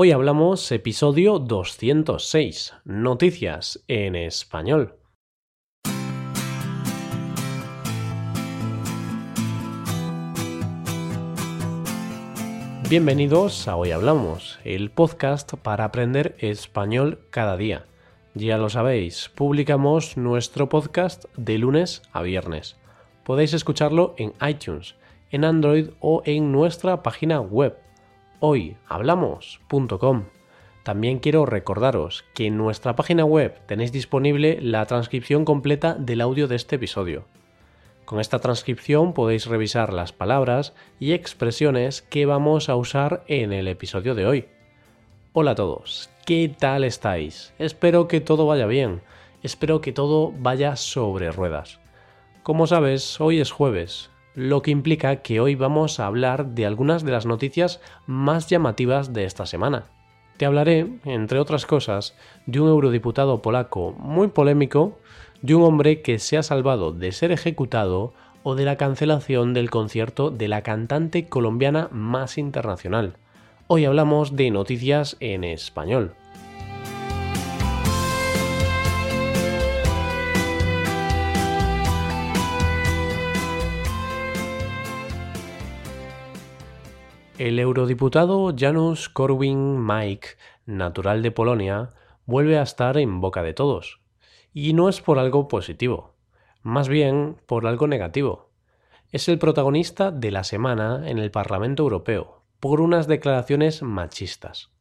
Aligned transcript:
Hoy 0.00 0.12
hablamos 0.12 0.70
episodio 0.70 1.40
206, 1.40 2.72
Noticias 2.84 3.82
en 3.88 4.14
español. 4.14 4.94
Bienvenidos 12.88 13.66
a 13.66 13.74
Hoy 13.74 13.90
Hablamos, 13.90 14.60
el 14.62 14.92
podcast 14.92 15.54
para 15.54 15.86
aprender 15.86 16.36
español 16.38 17.26
cada 17.30 17.56
día. 17.56 17.86
Ya 18.34 18.56
lo 18.56 18.68
sabéis, 18.68 19.28
publicamos 19.34 20.16
nuestro 20.16 20.68
podcast 20.68 21.24
de 21.36 21.58
lunes 21.58 22.02
a 22.12 22.22
viernes. 22.22 22.76
Podéis 23.24 23.52
escucharlo 23.52 24.14
en 24.16 24.32
iTunes, 24.48 24.94
en 25.32 25.44
Android 25.44 25.88
o 25.98 26.22
en 26.24 26.52
nuestra 26.52 27.02
página 27.02 27.40
web 27.40 27.76
hoyhablamos.com. 28.40 30.24
También 30.82 31.18
quiero 31.18 31.44
recordaros 31.44 32.24
que 32.34 32.46
en 32.46 32.56
nuestra 32.56 32.96
página 32.96 33.24
web 33.24 33.60
tenéis 33.66 33.92
disponible 33.92 34.58
la 34.62 34.86
transcripción 34.86 35.44
completa 35.44 35.94
del 35.94 36.20
audio 36.20 36.48
de 36.48 36.56
este 36.56 36.76
episodio. 36.76 37.26
Con 38.04 38.20
esta 38.20 38.38
transcripción 38.38 39.12
podéis 39.12 39.44
revisar 39.44 39.92
las 39.92 40.12
palabras 40.12 40.72
y 40.98 41.12
expresiones 41.12 42.00
que 42.00 42.24
vamos 42.24 42.70
a 42.70 42.76
usar 42.76 43.22
en 43.26 43.52
el 43.52 43.68
episodio 43.68 44.14
de 44.14 44.24
hoy. 44.24 44.48
Hola 45.34 45.50
a 45.50 45.54
todos, 45.54 46.08
¿qué 46.24 46.50
tal 46.58 46.84
estáis? 46.84 47.52
Espero 47.58 48.08
que 48.08 48.22
todo 48.22 48.46
vaya 48.46 48.64
bien, 48.64 49.02
espero 49.42 49.82
que 49.82 49.92
todo 49.92 50.32
vaya 50.38 50.76
sobre 50.76 51.30
ruedas. 51.30 51.80
Como 52.42 52.66
sabes, 52.66 53.20
hoy 53.20 53.40
es 53.40 53.52
jueves, 53.52 54.10
lo 54.38 54.62
que 54.62 54.70
implica 54.70 55.16
que 55.16 55.40
hoy 55.40 55.56
vamos 55.56 55.98
a 55.98 56.06
hablar 56.06 56.54
de 56.54 56.64
algunas 56.64 57.02
de 57.02 57.10
las 57.10 57.26
noticias 57.26 57.80
más 58.06 58.46
llamativas 58.46 59.12
de 59.12 59.24
esta 59.24 59.46
semana. 59.46 59.86
Te 60.36 60.46
hablaré, 60.46 60.86
entre 61.04 61.40
otras 61.40 61.66
cosas, 61.66 62.14
de 62.46 62.60
un 62.60 62.68
eurodiputado 62.68 63.42
polaco 63.42 63.96
muy 63.98 64.28
polémico, 64.28 64.96
de 65.42 65.56
un 65.56 65.64
hombre 65.64 66.02
que 66.02 66.20
se 66.20 66.38
ha 66.38 66.44
salvado 66.44 66.92
de 66.92 67.10
ser 67.10 67.32
ejecutado 67.32 68.12
o 68.44 68.54
de 68.54 68.64
la 68.64 68.76
cancelación 68.76 69.54
del 69.54 69.70
concierto 69.70 70.30
de 70.30 70.46
la 70.46 70.62
cantante 70.62 71.26
colombiana 71.26 71.88
más 71.90 72.38
internacional. 72.38 73.16
Hoy 73.66 73.86
hablamos 73.86 74.36
de 74.36 74.52
noticias 74.52 75.16
en 75.18 75.42
español. 75.42 76.14
El 87.38 87.60
eurodiputado 87.60 88.52
Janusz 88.52 89.08
Korwin-Mikke, 89.12 90.30
natural 90.66 91.22
de 91.22 91.30
Polonia, 91.30 91.90
vuelve 92.26 92.58
a 92.58 92.62
estar 92.62 92.98
en 92.98 93.20
boca 93.20 93.44
de 93.44 93.54
todos. 93.54 94.00
Y 94.52 94.72
no 94.72 94.88
es 94.88 95.00
por 95.00 95.20
algo 95.20 95.46
positivo, 95.46 96.16
más 96.64 96.88
bien 96.88 97.36
por 97.46 97.68
algo 97.68 97.86
negativo. 97.86 98.50
Es 99.12 99.28
el 99.28 99.38
protagonista 99.38 100.10
de 100.10 100.32
la 100.32 100.42
semana 100.42 101.08
en 101.08 101.18
el 101.18 101.30
Parlamento 101.30 101.84
Europeo, 101.84 102.42
por 102.58 102.80
unas 102.80 103.06
declaraciones 103.06 103.84
machistas. 103.84 104.72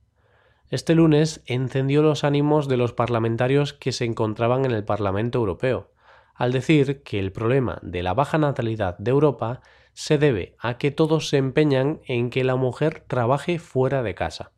Este 0.71 0.95
lunes 0.95 1.43
encendió 1.45 2.01
los 2.01 2.23
ánimos 2.23 2.67
de 2.67 2.77
los 2.77 2.91
parlamentarios 2.91 3.73
que 3.73 3.91
se 3.91 4.05
encontraban 4.05 4.65
en 4.65 4.71
el 4.71 4.83
Parlamento 4.83 5.37
Europeo, 5.37 5.91
al 6.33 6.51
decir 6.51 7.03
que 7.03 7.19
el 7.19 7.31
problema 7.31 7.77
de 7.83 8.01
la 8.01 8.15
baja 8.15 8.39
natalidad 8.39 8.97
de 8.97 9.11
Europa 9.11 9.61
se 9.97 10.19
debe 10.19 10.55
a 10.59 10.77
que 10.77 10.91
todos 10.91 11.27
se 11.27 11.37
empeñan 11.37 12.01
en 12.05 12.29
que 12.29 12.43
la 12.43 12.55
mujer 12.55 13.03
trabaje 13.07 13.57
fuera 13.57 14.03
de 14.03 14.13
casa. 14.13 14.51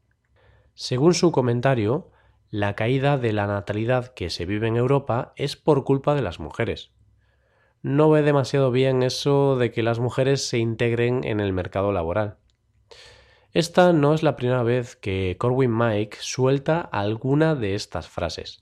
Según 0.74 1.14
su 1.14 1.32
comentario, 1.32 2.12
la 2.50 2.76
caída 2.76 3.18
de 3.18 3.32
la 3.32 3.48
natalidad 3.48 4.14
que 4.14 4.30
se 4.32 4.46
vive 4.46 4.68
en 4.68 4.76
Europa 4.76 5.32
es 5.38 5.56
por 5.56 5.86
culpa 5.86 6.14
de 6.14 6.22
las 6.22 6.42
mujeres. 6.42 6.92
No 7.82 8.10
ve 8.10 8.22
demasiado 8.22 8.70
bien 8.70 9.02
eso 9.02 9.56
de 9.56 9.72
que 9.72 9.82
las 9.82 10.00
mujeres 10.00 10.46
se 10.46 10.58
integren 10.58 11.24
en 11.24 11.40
el 11.40 11.54
mercado 11.54 11.94
laboral. 11.94 12.36
Esta 13.54 13.94
no 13.94 14.14
es 14.14 14.24
la 14.24 14.36
primera 14.36 14.64
vez 14.64 14.98
que 14.98 15.38
Corwin 15.40 15.76
Mike 15.76 16.18
suelta 16.20 16.82
alguna 16.82 17.56
de 17.56 17.76
estas 17.76 18.10
frases. 18.10 18.62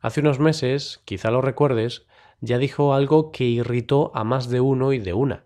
Hace 0.00 0.18
unos 0.18 0.40
meses, 0.40 1.00
quizá 1.04 1.30
lo 1.30 1.42
recuerdes, 1.42 2.06
ya 2.40 2.58
dijo 2.58 2.92
algo 2.92 3.30
que 3.30 3.44
irritó 3.44 4.10
a 4.16 4.24
más 4.24 4.48
de 4.48 4.60
uno 4.60 4.92
y 4.92 4.98
de 4.98 5.12
una, 5.12 5.44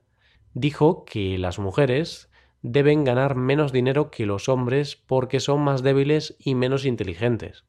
dijo 0.56 1.04
que 1.04 1.36
las 1.36 1.58
mujeres 1.58 2.30
deben 2.62 3.04
ganar 3.04 3.34
menos 3.34 3.72
dinero 3.72 4.10
que 4.10 4.24
los 4.24 4.48
hombres 4.48 4.96
porque 4.96 5.38
son 5.38 5.60
más 5.60 5.82
débiles 5.82 6.34
y 6.38 6.54
menos 6.54 6.86
inteligentes. 6.86 7.66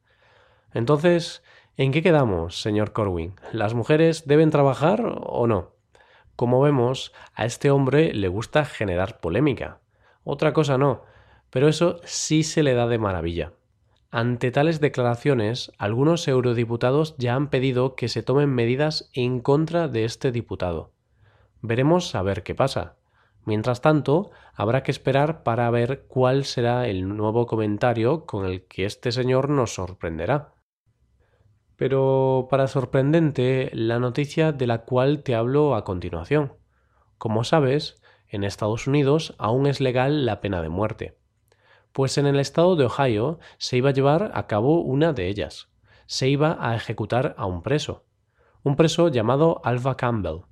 Entonces, 0.73 1.43
¿en 1.75 1.91
qué 1.91 2.01
quedamos, 2.01 2.61
señor 2.61 2.93
Corwin? 2.93 3.35
¿Las 3.51 3.73
mujeres 3.73 4.25
deben 4.25 4.51
trabajar 4.51 5.01
o 5.21 5.47
no? 5.47 5.73
Como 6.37 6.61
vemos, 6.61 7.11
a 7.35 7.45
este 7.45 7.71
hombre 7.71 8.13
le 8.13 8.29
gusta 8.29 8.63
generar 8.63 9.19
polémica. 9.19 9.81
Otra 10.23 10.53
cosa 10.53 10.77
no, 10.77 11.03
pero 11.49 11.67
eso 11.67 11.99
sí 12.05 12.43
se 12.43 12.63
le 12.63 12.73
da 12.73 12.87
de 12.87 12.99
maravilla. 12.99 13.51
Ante 14.11 14.49
tales 14.49 14.79
declaraciones, 14.79 15.73
algunos 15.77 16.25
eurodiputados 16.25 17.17
ya 17.17 17.35
han 17.35 17.49
pedido 17.49 17.95
que 17.95 18.07
se 18.07 18.23
tomen 18.23 18.49
medidas 18.49 19.09
en 19.11 19.41
contra 19.41 19.89
de 19.89 20.05
este 20.05 20.31
diputado. 20.31 20.93
Veremos 21.67 22.15
a 22.15 22.21
ver 22.21 22.43
qué 22.43 22.55
pasa. 22.55 22.95
Mientras 23.43 23.81
tanto, 23.81 24.31
habrá 24.55 24.83
que 24.83 24.91
esperar 24.91 25.43
para 25.43 25.69
ver 25.69 26.05
cuál 26.07 26.45
será 26.45 26.87
el 26.87 27.09
nuevo 27.09 27.45
comentario 27.45 28.25
con 28.25 28.45
el 28.45 28.65
que 28.67 28.85
este 28.85 29.11
señor 29.11 29.49
nos 29.49 29.73
sorprenderá. 29.73 30.53
Pero 31.75 32.47
para 32.49 32.67
sorprendente, 32.67 33.69
la 33.73 33.99
noticia 33.99 34.53
de 34.53 34.65
la 34.65 34.85
cual 34.85 35.23
te 35.23 35.35
hablo 35.35 35.75
a 35.75 35.83
continuación. 35.83 36.53
Como 37.17 37.43
sabes, 37.43 38.01
en 38.29 38.45
Estados 38.45 38.87
Unidos 38.87 39.35
aún 39.37 39.67
es 39.67 39.81
legal 39.81 40.25
la 40.25 40.39
pena 40.39 40.61
de 40.61 40.69
muerte. 40.69 41.17
Pues 41.91 42.17
en 42.17 42.27
el 42.27 42.39
estado 42.39 42.77
de 42.77 42.85
Ohio 42.85 43.39
se 43.57 43.75
iba 43.75 43.89
a 43.89 43.93
llevar 43.93 44.31
a 44.35 44.47
cabo 44.47 44.79
una 44.79 45.11
de 45.11 45.27
ellas. 45.27 45.67
Se 46.05 46.29
iba 46.29 46.55
a 46.61 46.77
ejecutar 46.77 47.35
a 47.37 47.45
un 47.45 47.61
preso. 47.61 48.05
Un 48.63 48.77
preso 48.77 49.09
llamado 49.09 49.59
Alva 49.65 49.97
Campbell 49.97 50.43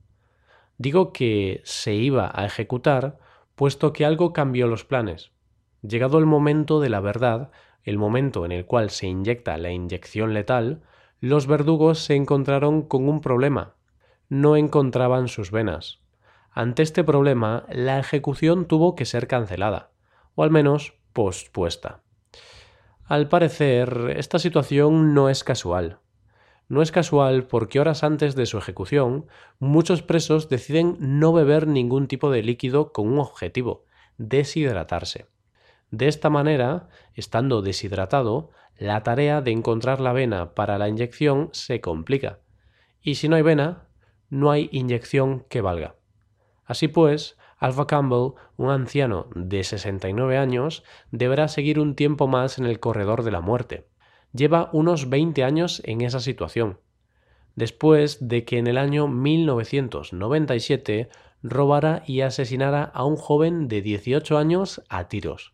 Digo 0.77 1.13
que 1.13 1.61
se 1.63 1.93
iba 1.93 2.31
a 2.33 2.45
ejecutar 2.45 3.17
puesto 3.55 3.93
que 3.93 4.05
algo 4.05 4.33
cambió 4.33 4.67
los 4.67 4.83
planes. 4.83 5.31
Llegado 5.81 6.17
el 6.17 6.25
momento 6.25 6.79
de 6.79 6.89
la 6.89 6.99
verdad, 6.99 7.51
el 7.83 7.97
momento 7.97 8.45
en 8.45 8.51
el 8.51 8.65
cual 8.65 8.89
se 8.89 9.07
inyecta 9.07 9.57
la 9.57 9.71
inyección 9.71 10.33
letal, 10.33 10.81
los 11.21 11.47
verdugos 11.47 11.99
se 11.99 12.15
encontraron 12.15 12.81
con 12.81 13.07
un 13.07 13.21
problema. 13.21 13.75
No 14.27 14.57
encontraban 14.57 15.27
sus 15.27 15.51
venas. 15.51 15.99
Ante 16.51 16.83
este 16.83 17.03
problema, 17.03 17.65
la 17.69 17.99
ejecución 17.99 18.65
tuvo 18.65 18.95
que 18.95 19.05
ser 19.05 19.27
cancelada, 19.27 19.91
o 20.35 20.43
al 20.43 20.51
menos 20.51 20.95
pospuesta. 21.13 22.01
Al 23.03 23.29
parecer, 23.29 24.15
esta 24.17 24.39
situación 24.39 25.13
no 25.13 25.29
es 25.29 25.43
casual. 25.43 25.99
No 26.67 26.81
es 26.81 26.91
casual 26.91 27.45
porque 27.45 27.79
horas 27.79 28.03
antes 28.03 28.35
de 28.35 28.47
su 28.47 28.57
ejecución, 28.57 29.27
muchos 29.59 30.01
presos 30.01 30.49
deciden 30.49 30.97
no 30.99 31.31
beber 31.31 31.67
ningún 31.67 32.07
tipo 32.07 32.31
de 32.31 32.41
líquido 32.41 32.91
con 32.91 33.07
un 33.07 33.19
objetivo, 33.19 33.85
deshidratarse. 34.17 35.27
De 35.91 36.07
esta 36.07 36.31
manera, 36.31 36.89
estando 37.13 37.61
deshidratado, 37.61 38.49
la 38.77 39.03
tarea 39.03 39.41
de 39.41 39.51
encontrar 39.51 40.01
la 40.01 40.11
vena 40.11 40.55
para 40.55 40.79
la 40.79 40.89
inyección 40.89 41.49
se 41.53 41.81
complica. 41.81 42.39
Y 42.99 43.15
si 43.15 43.29
no 43.29 43.35
hay 43.35 43.43
vena, 43.43 43.87
no 44.29 44.49
hay 44.49 44.67
inyección 44.71 45.45
que 45.47 45.61
valga. 45.61 45.95
Así 46.65 46.87
pues, 46.87 47.37
Alpha 47.59 47.85
Campbell, 47.85 48.33
un 48.57 48.71
anciano 48.71 49.27
de 49.35 49.63
69 49.63 50.39
años, 50.39 50.83
deberá 51.11 51.47
seguir 51.47 51.79
un 51.79 51.95
tiempo 51.95 52.27
más 52.27 52.57
en 52.57 52.65
el 52.65 52.79
corredor 52.79 53.21
de 53.21 53.31
la 53.31 53.41
muerte 53.41 53.85
lleva 54.35 54.69
unos 54.73 55.09
20 55.09 55.43
años 55.43 55.81
en 55.85 56.01
esa 56.01 56.19
situación, 56.19 56.79
después 57.55 58.27
de 58.27 58.45
que 58.45 58.57
en 58.57 58.67
el 58.67 58.77
año 58.77 59.07
1997 59.07 61.09
robara 61.41 62.03
y 62.05 62.21
asesinara 62.21 62.83
a 62.83 63.05
un 63.05 63.15
joven 63.15 63.67
de 63.67 63.81
18 63.81 64.37
años 64.37 64.83
a 64.89 65.07
tiros, 65.07 65.53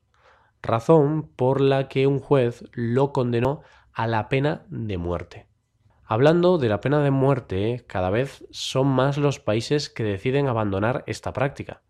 razón 0.62 1.30
por 1.36 1.62
la 1.62 1.88
que 1.88 2.08
un 2.08 2.20
juez 2.20 2.64
lo 2.74 3.14
condenó 3.14 3.62
a 3.94 4.08
la 4.08 4.30
pena 4.30 4.66
de 4.70 4.98
muerte. 4.98 5.48
Hablando 6.06 6.58
de 6.58 6.68
la 6.68 6.82
pena 6.82 7.02
de 7.02 7.12
muerte, 7.12 7.86
cada 7.88 8.10
vez 8.10 8.46
son 8.52 8.88
más 8.88 9.18
los 9.18 9.40
países 9.40 9.90
que 9.90 10.04
deciden 10.04 10.48
abandonar 10.48 11.06
esta 11.08 11.32
práctica. 11.32 11.84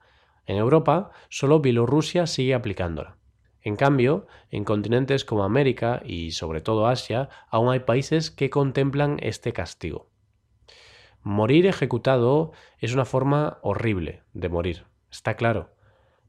En 0.45 0.57
Europa, 0.57 1.09
solo 1.29 1.59
Bielorrusia 1.59 2.27
sigue 2.27 2.53
aplicándola. 2.53 3.17
En 3.63 3.75
cambio, 3.75 4.25
en 4.49 4.63
continentes 4.63 5.23
como 5.23 5.43
América 5.43 6.01
y 6.05 6.31
sobre 6.31 6.61
todo 6.61 6.87
Asia, 6.87 7.29
aún 7.49 7.71
hay 7.71 7.81
países 7.81 8.31
que 8.31 8.49
contemplan 8.49 9.17
este 9.21 9.53
castigo. 9.53 10.07
Morir 11.23 11.67
ejecutado 11.67 12.51
es 12.79 12.93
una 12.93 13.05
forma 13.05 13.59
horrible 13.61 14.23
de 14.33 14.49
morir, 14.49 14.85
está 15.11 15.35
claro, 15.35 15.69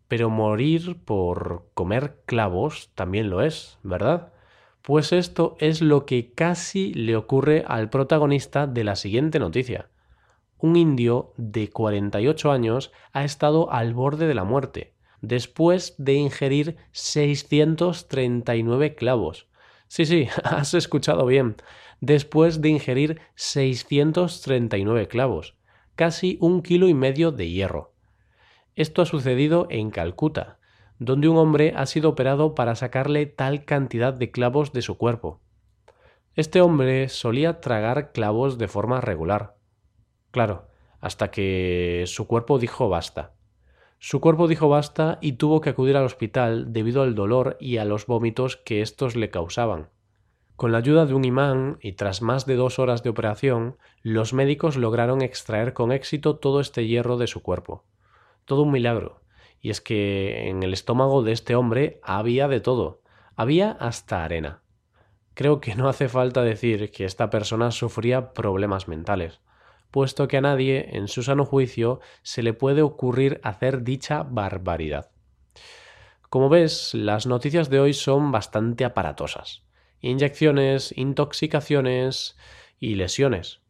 pero 0.08 0.28
morir 0.28 1.02
por 1.02 1.70
comer 1.72 2.20
clavos 2.26 2.90
también 2.94 3.30
lo 3.30 3.40
es, 3.40 3.78
¿verdad? 3.82 4.34
Pues 4.82 5.12
esto 5.12 5.56
es 5.58 5.80
lo 5.80 6.04
que 6.04 6.34
casi 6.34 6.92
le 6.92 7.16
ocurre 7.16 7.64
al 7.66 7.88
protagonista 7.88 8.66
de 8.66 8.84
la 8.84 8.96
siguiente 8.96 9.38
noticia. 9.38 9.88
Un 10.58 10.76
indio 10.76 11.32
de 11.38 11.70
48 11.70 12.52
años 12.52 12.92
ha 13.12 13.24
estado 13.24 13.72
al 13.72 13.94
borde 13.94 14.26
de 14.26 14.34
la 14.34 14.44
muerte, 14.44 14.91
después 15.22 15.94
de 15.96 16.14
ingerir 16.14 16.76
639 16.90 18.94
clavos. 18.94 19.48
Sí, 19.88 20.04
sí, 20.04 20.28
has 20.44 20.74
escuchado 20.74 21.24
bien. 21.24 21.56
Después 22.00 22.60
de 22.60 22.68
ingerir 22.68 23.20
639 23.36 25.08
clavos, 25.08 25.56
casi 25.94 26.36
un 26.40 26.62
kilo 26.62 26.88
y 26.88 26.94
medio 26.94 27.30
de 27.30 27.48
hierro. 27.48 27.94
Esto 28.74 29.02
ha 29.02 29.06
sucedido 29.06 29.66
en 29.70 29.90
Calcuta, 29.90 30.58
donde 30.98 31.28
un 31.28 31.36
hombre 31.36 31.72
ha 31.76 31.86
sido 31.86 32.10
operado 32.10 32.54
para 32.54 32.74
sacarle 32.74 33.26
tal 33.26 33.64
cantidad 33.64 34.12
de 34.12 34.30
clavos 34.30 34.72
de 34.72 34.82
su 34.82 34.98
cuerpo. 34.98 35.40
Este 36.34 36.60
hombre 36.60 37.08
solía 37.08 37.60
tragar 37.60 38.12
clavos 38.12 38.58
de 38.58 38.66
forma 38.66 39.00
regular. 39.00 39.56
Claro, 40.30 40.68
hasta 41.00 41.30
que 41.30 42.04
su 42.06 42.26
cuerpo 42.26 42.58
dijo 42.58 42.88
basta. 42.88 43.34
Su 44.04 44.20
cuerpo 44.20 44.48
dijo 44.48 44.68
basta 44.68 45.18
y 45.20 45.34
tuvo 45.34 45.60
que 45.60 45.70
acudir 45.70 45.96
al 45.96 46.04
hospital 46.04 46.72
debido 46.72 47.02
al 47.02 47.14
dolor 47.14 47.56
y 47.60 47.76
a 47.76 47.84
los 47.84 48.06
vómitos 48.06 48.56
que 48.56 48.82
estos 48.82 49.14
le 49.14 49.30
causaban. 49.30 49.90
Con 50.56 50.72
la 50.72 50.78
ayuda 50.78 51.06
de 51.06 51.14
un 51.14 51.24
imán 51.24 51.78
y 51.80 51.92
tras 51.92 52.20
más 52.20 52.44
de 52.44 52.56
dos 52.56 52.80
horas 52.80 53.04
de 53.04 53.10
operación, 53.10 53.76
los 54.02 54.32
médicos 54.32 54.76
lograron 54.76 55.22
extraer 55.22 55.72
con 55.72 55.92
éxito 55.92 56.34
todo 56.34 56.58
este 56.58 56.88
hierro 56.88 57.16
de 57.16 57.28
su 57.28 57.42
cuerpo. 57.42 57.84
Todo 58.44 58.62
un 58.62 58.72
milagro, 58.72 59.20
y 59.60 59.70
es 59.70 59.80
que 59.80 60.48
en 60.48 60.64
el 60.64 60.72
estómago 60.72 61.22
de 61.22 61.30
este 61.30 61.54
hombre 61.54 62.00
había 62.02 62.48
de 62.48 62.58
todo, 62.58 63.02
había 63.36 63.70
hasta 63.70 64.24
arena. 64.24 64.62
Creo 65.34 65.60
que 65.60 65.76
no 65.76 65.88
hace 65.88 66.08
falta 66.08 66.42
decir 66.42 66.90
que 66.90 67.04
esta 67.04 67.30
persona 67.30 67.70
sufría 67.70 68.32
problemas 68.32 68.88
mentales, 68.88 69.40
puesto 69.92 70.26
que 70.26 70.38
a 70.38 70.40
nadie, 70.40 70.96
en 70.96 71.06
su 71.06 71.22
sano 71.22 71.44
juicio, 71.44 72.00
se 72.22 72.42
le 72.42 72.52
puede 72.52 72.82
ocurrir 72.82 73.40
hacer 73.44 73.84
dicha 73.84 74.24
barbaridad. 74.24 75.12
Como 76.28 76.48
ves, 76.48 76.94
las 76.94 77.26
noticias 77.26 77.70
de 77.70 77.78
hoy 77.78 77.92
son 77.92 78.32
bastante 78.32 78.84
aparatosas. 78.84 79.62
Inyecciones, 80.00 80.92
intoxicaciones 80.98 82.36
y 82.80 82.96
lesiones. 82.96 83.60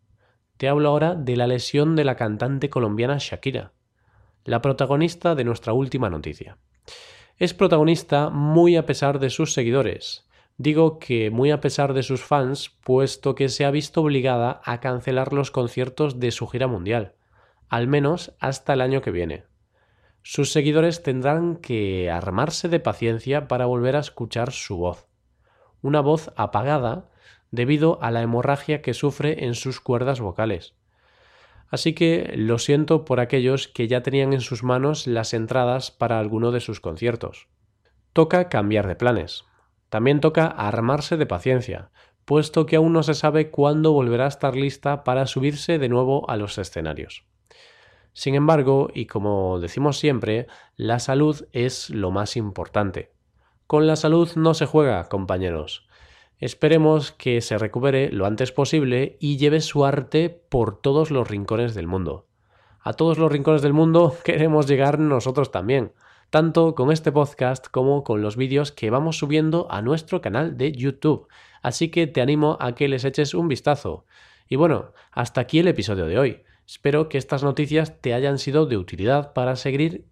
Te 0.57 0.71
hablo 0.71 0.89
ahora 0.89 1.15
de 1.15 1.37
la 1.37 1.47
lesión 1.47 1.95
de 1.97 2.05
la 2.05 2.17
cantante 2.17 2.71
colombiana 2.71 3.19
Shakira 3.19 3.73
la 4.45 4.61
protagonista 4.61 5.35
de 5.35 5.45
nuestra 5.45 5.73
última 5.73 6.11
noticia. 6.11 6.59
Es 7.37 7.55
protagonista 7.55 8.31
muy 8.31 8.77
a 8.77 8.87
pesar 8.87 9.19
de 9.19 9.31
sus 9.31 9.53
seguidores. 9.53 10.27
Digo 10.59 10.99
que 10.99 11.31
muy 11.31 11.51
a 11.51 11.61
pesar 11.61 11.95
de 11.95 12.03
sus 12.03 12.23
fans, 12.23 12.71
puesto 12.85 13.35
que 13.35 13.49
se 13.49 13.65
ha 13.65 13.71
visto 13.71 14.03
obligada 14.03 14.61
a 14.65 14.81
cancelar 14.81 15.33
los 15.33 15.51
conciertos 15.51 16.21
de 16.21 16.31
su 16.31 16.47
gira 16.47 16.67
mundial, 16.67 17.15
al 17.69 17.89
menos 17.89 18.35
hasta 18.39 18.75
el 18.75 18.81
año 18.81 19.01
que 19.01 19.11
viene. 19.11 19.45
Sus 20.23 20.53
seguidores 20.53 21.03
tendrán 21.03 21.57
que 21.57 22.11
armarse 22.11 22.69
de 22.69 22.79
paciencia 22.79 23.49
para 23.49 23.67
volver 23.67 23.97
a 23.97 24.01
escuchar 24.01 24.53
su 24.53 24.77
voz. 24.77 25.09
Una 25.81 26.01
voz 26.01 26.33
apagada 26.37 27.11
debido 27.51 28.01
a 28.03 28.11
la 28.11 28.23
hemorragia 28.23 28.83
que 28.83 28.95
sufre 28.95 29.45
en 29.45 29.55
sus 29.55 29.81
cuerdas 29.81 30.21
vocales. 30.21 30.75
Así 31.71 31.95
que 31.95 32.35
lo 32.37 32.59
siento 32.59 33.05
por 33.05 33.19
aquellos 33.19 33.67
que 33.67 33.89
ya 33.89 34.03
tenían 34.03 34.33
en 34.33 34.43
sus 34.43 34.63
manos 34.63 35.07
las 35.07 35.35
entradas 35.35 35.91
para 35.91 36.19
alguno 36.19 36.53
de 36.53 36.61
sus 36.61 36.81
conciertos. 36.81 37.49
Toca 38.13 38.49
cambiar 38.49 38.87
de 38.87 38.95
planes. 38.95 39.45
También 39.93 40.21
toca 40.21 40.47
armarse 40.47 41.19
de 41.19 41.27
paciencia, 41.27 41.91
puesto 42.25 42.65
que 42.65 42.77
aún 42.77 42.95
no 42.95 43.03
se 43.03 43.13
sabe 43.13 43.51
cuándo 43.51 43.93
volverá 43.93 44.25
a 44.25 44.29
estar 44.29 44.57
lista 44.57 45.05
para 45.05 45.27
subirse 45.27 45.79
de 45.79 45.91
nuevo 45.91 46.31
a 46.31 46.39
los 46.39 46.57
escenarios. 46.57 47.27
Sin 48.15 48.35
embargo, 48.35 48.89
y 48.95 49.05
como 49.05 49.61
decimos 49.61 49.99
siempre, 49.99 50.47
la 50.77 50.99
salud 50.99 51.47
es 51.53 51.91
lo 51.91 52.11
más 52.11 52.39
importante. 52.39 53.13
Con 53.67 53.87
la 53.87 53.97
salud 53.97 54.31
no 54.35 54.55
se 54.55 54.65
juega, 54.65 55.11
compañeros. 55.11 55.87
Esperemos 56.39 57.13
que 57.13 57.43
se 57.43 57.59
recupere 57.59 58.11
lo 58.11 58.25
antes 58.25 58.51
posible 58.51 59.19
y 59.21 59.37
lleve 59.37 59.61
su 59.61 59.85
arte 59.85 60.31
por 60.31 60.81
todos 60.81 61.11
los 61.11 61.29
rincones 61.29 61.75
del 61.75 61.87
mundo. 61.87 62.29
A 62.81 62.95
todos 62.95 63.19
los 63.19 63.31
rincones 63.31 63.61
del 63.61 63.75
mundo 63.75 64.17
queremos 64.25 64.67
llegar 64.67 64.99
nosotros 64.99 65.51
también, 65.51 65.93
tanto 66.33 66.75
con 66.75 66.91
este 66.91 67.13
podcast 67.13 67.67
como 67.69 68.05
con 68.05 68.23
los 68.23 68.39
vídeos 68.39 68.73
que 68.73 68.89
vamos 68.89 69.19
subiendo 69.19 69.67
a 69.71 69.83
nuestro 69.83 70.23
canal 70.23 70.57
de 70.57 70.73
YouTube. 70.73 71.29
Así 71.61 71.91
que 71.91 72.07
te 72.07 72.23
animo 72.23 72.57
a 72.59 72.75
que 72.75 72.89
les 72.89 73.05
eches 73.05 73.35
un 73.35 73.49
vistazo. 73.49 74.07
Y 74.49 74.57
bueno, 74.57 74.95
hasta 75.11 75.43
aquí 75.43 75.59
el 75.59 75.69
episodio 75.69 76.07
de 76.07 76.19
hoy. 76.19 76.43
Espero 76.67 77.11
que 77.11 77.19
estas 77.19 77.43
noticias 77.43 78.01
te 78.01 78.15
hayan 78.15 78.39
sido 78.39 78.65
de 78.65 78.79
utilidad 78.79 79.35
para 79.35 79.57
seguir 79.57 80.07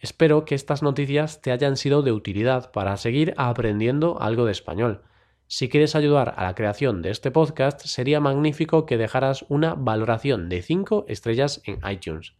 Espero 0.00 0.44
que 0.44 0.56
estas 0.56 0.82
noticias 0.82 1.40
te 1.40 1.52
hayan 1.52 1.76
sido 1.76 2.02
de 2.02 2.10
utilidad 2.10 2.72
para 2.72 2.96
seguir 2.96 3.32
aprendiendo 3.36 4.20
algo 4.20 4.46
de 4.46 4.52
español. 4.52 5.02
Si 5.46 5.68
quieres 5.68 5.94
ayudar 5.94 6.34
a 6.38 6.42
la 6.42 6.56
creación 6.56 7.02
de 7.02 7.10
este 7.10 7.30
podcast, 7.30 7.82
sería 7.82 8.18
magnífico 8.18 8.84
que 8.84 8.98
dejaras 8.98 9.44
una 9.48 9.74
valoración 9.74 10.48
de 10.48 10.62
5 10.62 11.04
estrellas 11.06 11.62
en 11.66 11.78
iTunes. 11.88 12.34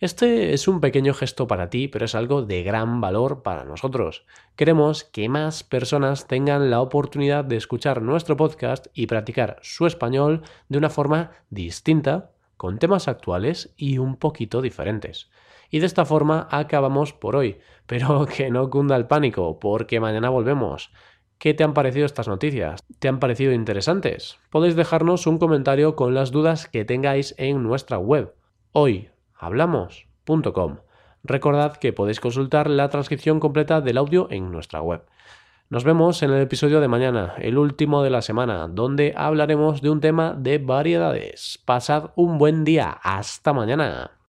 Este 0.00 0.54
es 0.54 0.66
un 0.66 0.80
pequeño 0.80 1.12
gesto 1.12 1.46
para 1.46 1.68
ti, 1.68 1.86
pero 1.86 2.06
es 2.06 2.14
algo 2.14 2.40
de 2.40 2.62
gran 2.62 3.02
valor 3.02 3.42
para 3.42 3.66
nosotros. 3.66 4.24
Queremos 4.56 5.04
que 5.04 5.28
más 5.28 5.62
personas 5.62 6.26
tengan 6.26 6.70
la 6.70 6.80
oportunidad 6.80 7.44
de 7.44 7.58
escuchar 7.58 8.00
nuestro 8.00 8.34
podcast 8.34 8.86
y 8.94 9.08
practicar 9.08 9.58
su 9.60 9.84
español 9.84 10.40
de 10.70 10.78
una 10.78 10.88
forma 10.88 11.32
distinta, 11.50 12.30
con 12.56 12.78
temas 12.78 13.08
actuales 13.08 13.74
y 13.76 13.98
un 13.98 14.16
poquito 14.16 14.62
diferentes. 14.62 15.28
Y 15.68 15.80
de 15.80 15.86
esta 15.86 16.06
forma 16.06 16.48
acabamos 16.50 17.12
por 17.12 17.36
hoy, 17.36 17.58
pero 17.86 18.24
que 18.24 18.50
no 18.50 18.70
cunda 18.70 18.96
el 18.96 19.06
pánico, 19.06 19.58
porque 19.58 20.00
mañana 20.00 20.30
volvemos. 20.30 20.90
¿Qué 21.36 21.52
te 21.52 21.62
han 21.62 21.74
parecido 21.74 22.06
estas 22.06 22.26
noticias? 22.26 22.80
¿Te 23.00 23.08
han 23.08 23.18
parecido 23.20 23.52
interesantes? 23.52 24.38
Podéis 24.48 24.76
dejarnos 24.76 25.26
un 25.26 25.36
comentario 25.36 25.94
con 25.94 26.14
las 26.14 26.30
dudas 26.30 26.68
que 26.68 26.86
tengáis 26.86 27.34
en 27.36 27.62
nuestra 27.62 27.98
web 27.98 28.34
hoyhablamos.com. 29.40 30.78
Recordad 31.22 31.76
que 31.76 31.92
podéis 31.92 32.20
consultar 32.20 32.68
la 32.68 32.88
transcripción 32.88 33.40
completa 33.40 33.80
del 33.80 33.98
audio 33.98 34.28
en 34.30 34.50
nuestra 34.50 34.80
web. 34.80 35.04
Nos 35.68 35.84
vemos 35.84 36.22
en 36.22 36.32
el 36.32 36.42
episodio 36.42 36.80
de 36.80 36.88
mañana, 36.88 37.34
el 37.38 37.56
último 37.56 38.02
de 38.02 38.10
la 38.10 38.22
semana, 38.22 38.66
donde 38.66 39.14
hablaremos 39.16 39.82
de 39.82 39.90
un 39.90 40.00
tema 40.00 40.34
de 40.36 40.58
variedades. 40.58 41.60
Pasad 41.64 42.10
un 42.16 42.38
buen 42.38 42.64
día. 42.64 42.98
Hasta 43.02 43.52
mañana. 43.52 44.19